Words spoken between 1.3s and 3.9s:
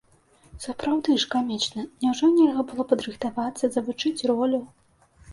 камічна, няўжо нельга было падрыхтавацца,